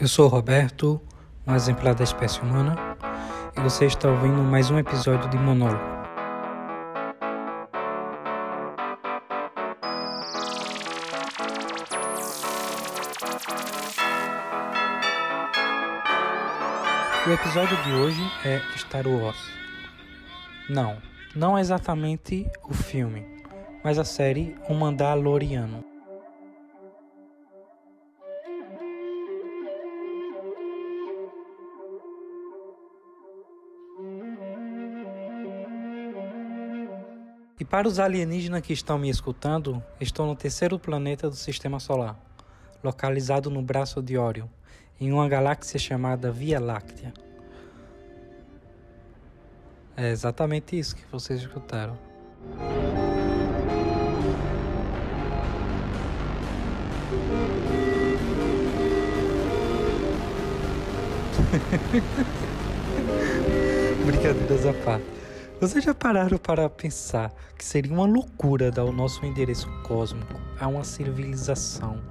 [0.00, 1.00] Eu sou Roberto,
[1.46, 2.74] um exemplar da espécie humana,
[3.56, 5.80] e você está ouvindo mais um episódio de Monólogo.
[17.24, 19.48] O episódio de hoje é Star Wars.
[20.68, 20.96] Não,
[21.36, 23.24] não exatamente o filme,
[23.84, 25.93] mas a série O Mandaloriano.
[37.58, 42.18] E para os alienígenas que estão me escutando, estou no terceiro planeta do Sistema Solar,
[42.82, 44.48] localizado no braço de Órion,
[45.00, 47.14] em uma galáxia chamada Via Láctea.
[49.96, 51.96] É exatamente isso que vocês escutaram.
[64.04, 65.23] Brincadeiras à parte.
[65.60, 70.66] Vocês já pararam para pensar que seria uma loucura dar o nosso endereço cósmico a
[70.66, 72.02] uma civilização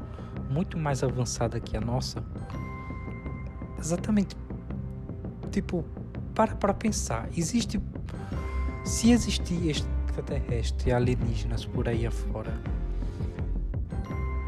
[0.50, 2.24] muito mais avançada que a nossa?
[3.78, 4.36] Exatamente.
[5.52, 5.84] Tipo,
[6.34, 7.28] para para pensar.
[7.36, 7.82] Existe.
[8.86, 12.54] Se existir extraterrestre alienígenas por aí afora,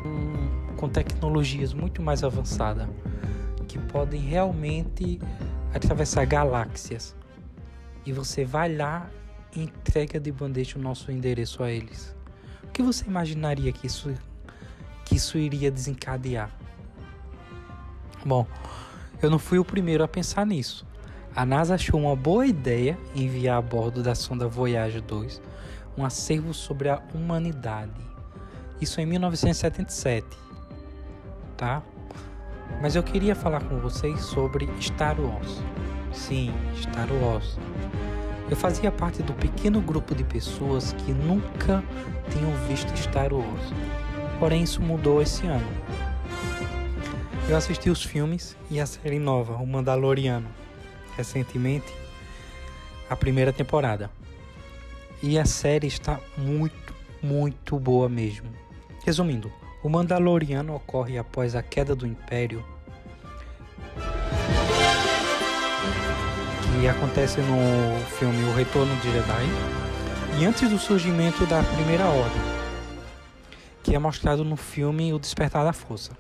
[0.05, 2.88] hum, com tecnologias muito mais avançadas,
[3.67, 5.21] que podem realmente
[5.73, 7.16] atravessar galáxias
[8.05, 9.09] e você vai lá
[9.55, 12.15] e entrega de bandeja o nosso endereço a eles.
[12.63, 14.13] O que você imaginaria que isso,
[15.05, 16.51] que isso iria desencadear?
[18.25, 18.45] Bom,
[19.21, 20.85] eu não fui o primeiro a pensar nisso.
[21.35, 25.41] A NASA achou uma boa ideia enviar a bordo da sonda Voyager 2
[25.97, 27.93] um acervo sobre a humanidade.
[28.81, 30.25] Isso em 1977,
[31.55, 31.81] tá?
[32.81, 35.61] Mas eu queria falar com vocês sobre Star Wars.
[36.16, 37.58] Sim, Star Wars.
[38.49, 41.84] Eu fazia parte do pequeno grupo de pessoas que nunca
[42.31, 43.73] tinham visto Star Wars.
[44.39, 45.67] Porém, isso mudou esse ano.
[47.50, 50.47] Eu assisti os filmes e a série nova, O Mandaloriano,
[51.16, 51.94] recentemente,
[53.09, 54.09] a primeira temporada.
[55.22, 58.50] E a série está muito, muito boa mesmo.
[59.06, 59.51] Resumindo,
[59.84, 62.63] O Mandaloriano ocorre após a queda do Império
[66.88, 69.46] acontece no filme O Retorno de Jedi
[70.40, 72.41] e antes do surgimento da Primeira Ordem,
[73.81, 76.12] que é mostrado no filme O Despertar da Força.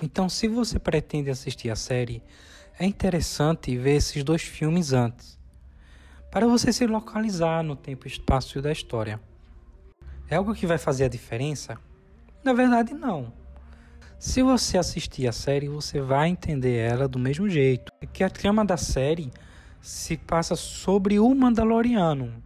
[0.00, 2.22] Então, se você pretende assistir a série,
[2.78, 5.36] é interessante ver esses dois filmes antes,
[6.30, 9.20] para você se localizar no tempo e espaço da história.
[10.30, 11.76] É algo que vai fazer a diferença?
[12.44, 13.32] Na verdade, não.
[14.18, 17.92] Se você assistir a série, você vai entender ela do mesmo jeito.
[18.00, 19.30] É que a trama da série
[19.80, 22.42] se passa sobre o Mandaloriano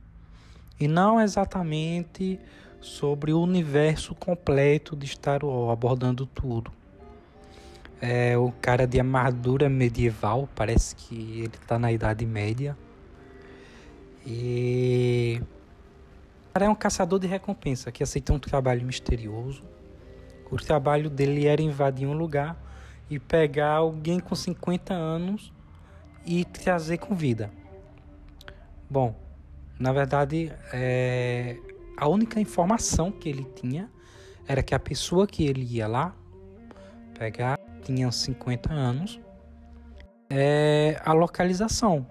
[0.78, 2.38] e não exatamente
[2.80, 6.72] sobre o universo completo de Star Wars, abordando tudo.
[8.04, 12.76] É o cara de armadura medieval, parece que ele tá na Idade Média.
[14.26, 15.40] E.
[16.48, 19.62] O cara é um caçador de recompensa que aceita um trabalho misterioso.
[20.50, 22.60] O trabalho dele era invadir um lugar
[23.08, 25.52] e pegar alguém com 50 anos
[26.26, 27.52] e trazer com vida.
[28.90, 29.14] Bom,
[29.78, 31.56] na verdade, é...
[31.96, 33.88] a única informação que ele tinha
[34.48, 36.16] era que a pessoa que ele ia lá
[37.12, 39.20] pegar tinha 50 anos,
[40.30, 42.06] é a localização.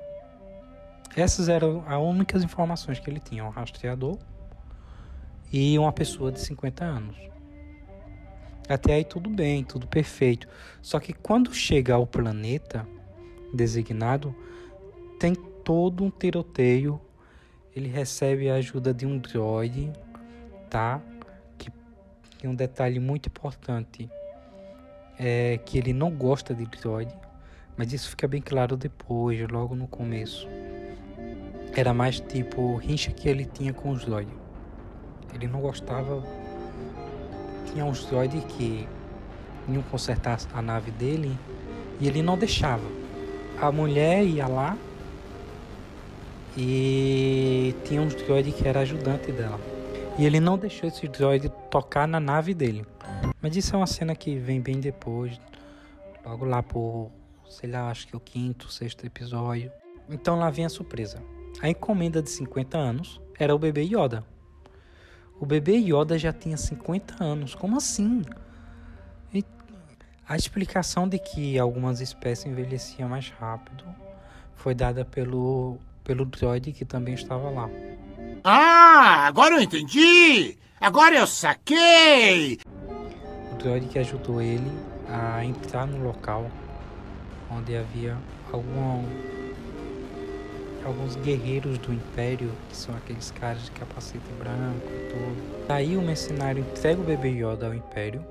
[1.16, 4.17] Essas eram as únicas informações que ele tinha, um rastreador
[5.51, 7.17] e uma pessoa de 50 anos.
[8.69, 10.47] Até aí tudo bem, tudo perfeito.
[10.81, 12.87] Só que quando chega ao planeta
[13.53, 14.34] designado,
[15.20, 17.02] tem todo um tiroteio.
[17.76, 19.91] Ele recebe a ajuda de um droid,
[20.70, 21.02] tá?
[21.58, 21.70] Que
[22.37, 24.09] tem um detalhe muito importante
[25.23, 27.14] é que ele não gosta de droid,
[27.78, 30.47] mas isso fica bem claro depois, logo no começo.
[31.76, 34.34] Era mais tipo rincha que ele tinha com os droids.
[35.32, 36.23] Ele não gostava.
[37.72, 38.88] Tinha uns droids que
[39.70, 41.38] iam consertar a nave dele
[42.00, 42.84] e ele não deixava.
[43.62, 44.76] A mulher ia lá
[46.58, 49.59] e tinha uns droids que era ajudante dela.
[50.17, 52.84] E ele não deixou esse droid tocar na nave dele.
[53.41, 55.40] Mas isso é uma cena que vem bem depois,
[56.23, 57.11] logo lá por,
[57.49, 59.72] sei lá, acho que o quinto, sexto episódio.
[60.09, 61.22] Então lá vem a surpresa.
[61.59, 64.23] A encomenda de 50 anos era o bebê Yoda.
[65.40, 67.55] O bebê Yoda já tinha 50 anos.
[67.55, 68.22] Como assim?
[69.34, 69.43] E
[70.28, 73.84] a explicação de que algumas espécies envelheciam mais rápido
[74.53, 77.70] foi dada pelo, pelo droid que também estava lá.
[78.43, 80.58] Ah, agora eu entendi!
[80.79, 82.59] Agora eu saquei!
[83.61, 84.72] Droid que ajudou ele
[85.08, 86.49] a entrar no local
[87.49, 88.17] onde havia
[88.52, 89.05] algum,
[90.84, 95.67] alguns guerreiros do Império, que são aqueles caras de capacete branco e tudo.
[95.67, 98.25] Daí o mercenário entrega o bebê Yoda ao Império,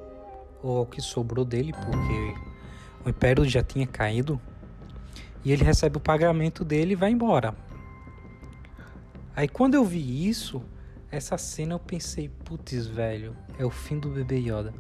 [0.63, 2.35] ou ao que sobrou dele, porque
[3.05, 4.41] o Império já tinha caído.
[5.45, 7.55] E ele recebe o pagamento dele e vai embora.
[9.37, 10.63] Aí quando eu vi isso,
[11.11, 14.75] essa cena eu pensei, putz, velho, é o fim do bebê Yoda.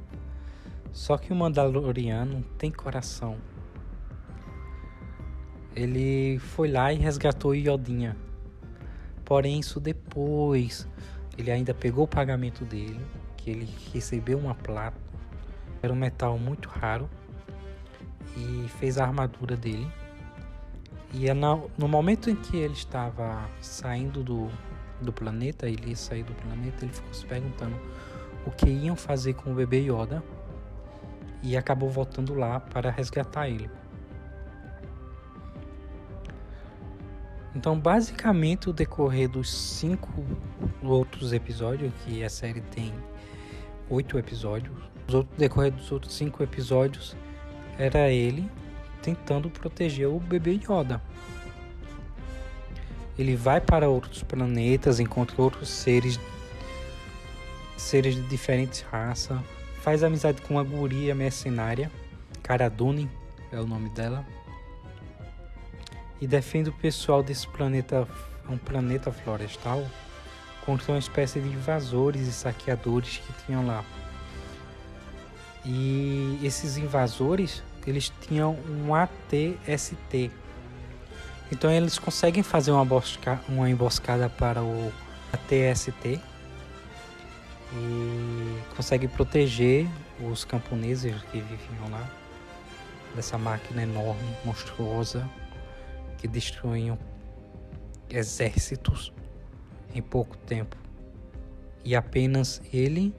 [0.93, 3.37] Só que o Mandaloriano tem coração.
[5.75, 8.17] Ele foi lá e resgatou Yodinha.
[9.25, 10.89] Porém, isso depois,
[11.39, 13.01] ele ainda pegou o pagamento dele,
[13.37, 15.01] que ele recebeu uma plata.
[15.81, 17.09] Era um metal muito raro
[18.37, 19.87] e fez a armadura dele.
[21.13, 24.49] E é no momento em que ele estava saindo do,
[25.01, 27.77] do planeta, ele ia sair do planeta, ele ficou se perguntando
[28.45, 30.23] o que iam fazer com o bebê Yoda
[31.43, 33.71] e acabou voltando lá para resgatar ele.
[37.55, 40.25] Então, basicamente, o decorrer dos cinco
[40.83, 42.93] outros episódios, que a série tem
[43.89, 44.77] oito episódios,
[45.13, 47.17] o decorrer dos outros cinco episódios
[47.77, 48.49] era ele
[49.03, 51.03] tentando proteger o bebê Yoda.
[53.19, 56.21] Ele vai para outros planetas, encontra outros seres,
[57.77, 59.41] seres de diferentes raças,
[59.81, 61.91] faz amizade com uma guria mercenária,
[62.43, 63.11] Cara Dune
[63.51, 64.25] é o nome dela,
[66.21, 68.07] e defende o pessoal desse planeta,
[68.49, 69.87] um planeta florestal,
[70.65, 73.85] contra uma espécie de invasores e saqueadores que tinham lá.
[75.65, 80.31] E esses invasores eles tinham um ATST.
[81.51, 82.87] Então eles conseguem fazer uma,
[83.49, 84.93] uma emboscada para o
[85.33, 86.21] ATST
[87.73, 89.87] e conseguem proteger
[90.21, 92.11] os camponeses que viviam lá
[93.15, 95.29] dessa máquina enorme, monstruosa,
[96.19, 96.99] que destruíam
[98.09, 99.13] exércitos
[99.95, 100.77] em pouco tempo.
[101.85, 103.15] E apenas ele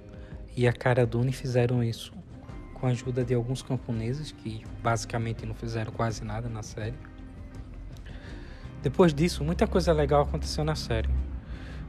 [0.55, 2.13] e a Cara Dune fizeram isso
[2.73, 6.97] com a ajuda de alguns camponeses que basicamente não fizeram quase nada na série.
[8.81, 11.09] Depois disso, muita coisa legal aconteceu na série.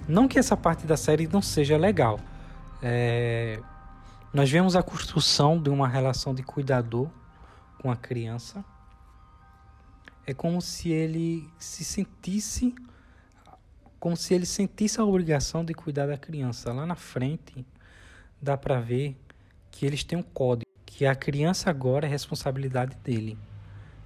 [0.07, 2.21] Não que essa parte da série não seja legal.
[2.83, 3.61] É...
[4.33, 7.09] Nós vemos a construção de uma relação de cuidador
[7.81, 8.65] com a criança.
[10.27, 12.75] É como se ele se sentisse
[14.03, 16.73] como se ele sentisse a obrigação de cuidar da criança.
[16.73, 17.65] Lá na frente
[18.41, 19.17] dá para ver
[19.71, 23.39] que eles têm um código que a criança agora é responsabilidade dele,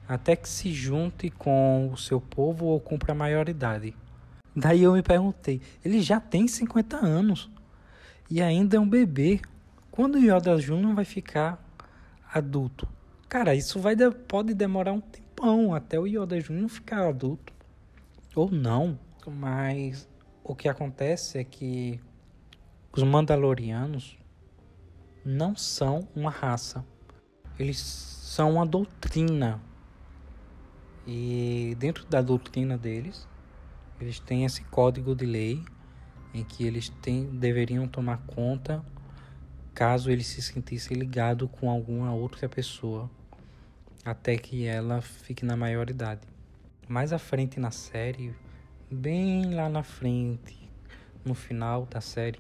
[0.07, 3.97] até que se junte com o seu povo ou cumpra a maioridade.
[4.55, 7.51] Daí eu me perguntei, ele já tem 50 anos
[8.31, 9.41] e ainda é um bebê.
[9.91, 10.95] Quando o Yoda Jr.
[10.95, 11.63] vai ficar
[12.33, 12.89] adulto?
[13.29, 13.97] Cara, isso vai
[14.29, 16.69] pode demorar um tempão até o Yoda Jr.
[16.69, 17.53] ficar adulto.
[18.35, 20.09] Ou não, mas
[20.45, 22.01] o que acontece é que
[22.93, 24.19] os Mandalorianos
[25.25, 26.85] não são uma raça.
[27.59, 29.61] Eles são uma doutrina.
[31.07, 33.27] E dentro da doutrina deles,
[34.01, 35.65] eles têm esse código de lei
[36.35, 38.85] em que eles têm, deveriam tomar conta
[39.77, 43.11] caso eles se sentissem ligado com alguma outra pessoa
[44.03, 46.23] até que ela fique na maioridade.
[46.89, 48.35] Mais à frente na série,
[48.91, 50.57] bem lá na frente,
[51.23, 52.39] no final da série,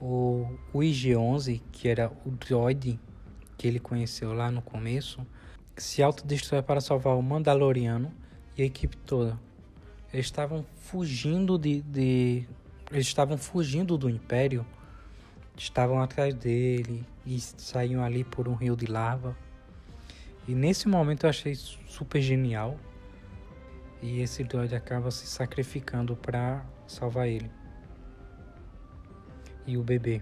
[0.00, 3.00] o, o IG-11, que era o droid
[3.58, 5.26] que ele conheceu lá no começo,
[5.76, 8.12] se autodestrói para salvar o Mandaloriano
[8.56, 9.36] e a equipe toda.
[10.12, 12.46] Eles estavam fugindo de, de
[12.92, 14.66] eles estavam fugindo do Império,
[15.56, 19.34] estavam atrás dele e saíam ali por um rio de lava.
[20.46, 22.76] E nesse momento eu achei super genial.
[24.02, 27.50] E esse droid acaba se sacrificando para salvar ele
[29.66, 30.20] e o bebê.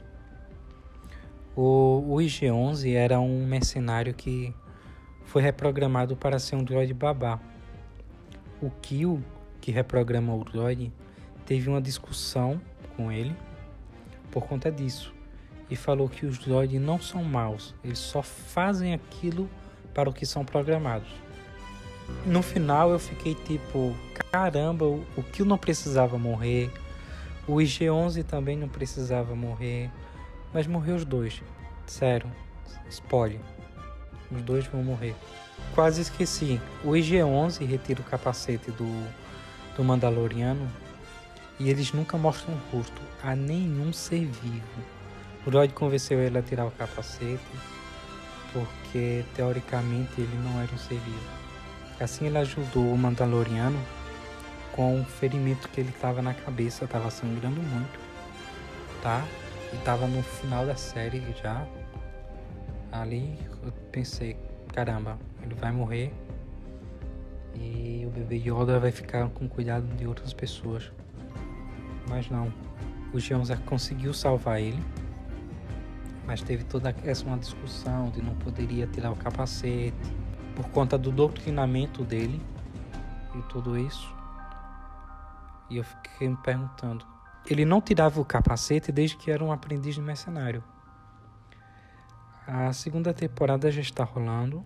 [1.57, 4.55] O, o IG-11 era um mercenário que
[5.25, 7.41] foi reprogramado para ser um droid babá.
[8.61, 9.23] O Kill,
[9.61, 10.93] que reprogramou o droid,
[11.51, 12.61] teve uma discussão
[12.97, 13.35] com ele
[14.31, 15.13] por conta disso.
[15.69, 19.49] e falou que os droids não são maus, eles só fazem aquilo
[19.95, 21.09] para o que são programados.
[22.27, 23.95] No final eu fiquei tipo,
[24.31, 26.73] caramba, o, Kill não precisava morrer,
[27.47, 29.91] o IG-11 também não precisava morrer,
[30.53, 31.41] mas morreu os dois.
[31.87, 32.31] Sério,
[32.89, 33.41] spoiler.
[34.31, 35.15] Os dois vão morrer.
[35.75, 36.61] Quase esqueci.
[36.85, 39.07] O IG-11 retira o capacete do,
[39.77, 40.69] do Mandaloriano
[41.61, 44.83] e eles nunca mostram o rosto a nenhum ser vivo.
[45.47, 47.45] O droid convenceu ele a tirar o capacete
[48.53, 51.31] porque teoricamente ele não era um ser vivo.
[52.01, 53.79] Assim ele ajudou o Mandaloriano
[54.73, 58.01] com o ferimento que ele estava na cabeça, estava sangrando muito,
[59.03, 59.23] tá?
[59.73, 61.67] E estava no final da série já.
[62.91, 64.37] Ali eu pensei,
[64.73, 66.13] caramba, ele vai morrer
[67.55, 70.91] e o bebê Yoda vai ficar com cuidado de outras pessoas.
[72.11, 72.53] Mas não,
[73.13, 74.83] o Geonza conseguiu salvar ele,
[76.27, 79.95] mas teve toda essa uma discussão de não poderia tirar o capacete
[80.57, 82.43] por conta do doutrinamento dele
[83.33, 84.13] e tudo isso.
[85.71, 87.07] E eu fiquei me perguntando,
[87.49, 90.65] ele não tirava o capacete desde que era um aprendiz de mercenário.
[92.45, 94.65] A segunda temporada já está rolando.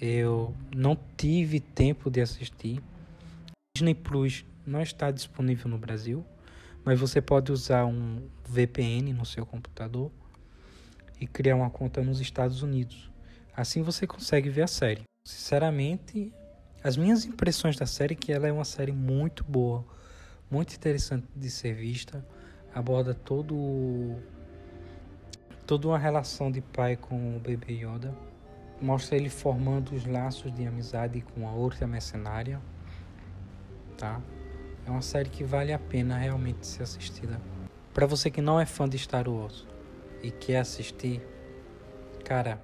[0.00, 2.82] Eu não tive tempo de assistir.
[3.76, 6.24] Disney Plus não está disponível no Brasil,
[6.84, 10.10] mas você pode usar um VPN no seu computador
[11.20, 13.10] e criar uma conta nos Estados Unidos.
[13.56, 15.02] Assim você consegue ver a série.
[15.26, 16.32] Sinceramente,
[16.82, 19.84] as minhas impressões da série é que ela é uma série muito boa,
[20.50, 22.26] muito interessante de ser vista,
[22.74, 24.16] aborda todo
[25.64, 28.12] toda uma relação de pai com o bebê Yoda.
[28.80, 32.60] Mostra ele formando os laços de amizade com a outra mercenária.
[33.96, 34.20] Tá?
[34.86, 37.40] É uma série que vale a pena realmente ser assistida.
[37.94, 39.66] Para você que não é fã de Star Wars
[40.22, 41.20] e quer assistir,
[42.24, 42.60] cara,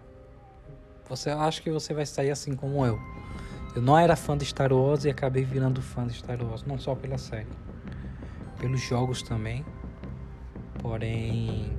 [1.09, 2.99] você acha que você vai sair assim como eu.
[3.75, 6.79] Eu não era fã de Star Wars e acabei virando fã de Star Wars, não
[6.79, 7.47] só pela série,
[8.59, 9.65] pelos jogos também.
[10.81, 11.73] Porém,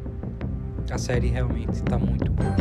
[0.91, 2.55] a série realmente está muito boa.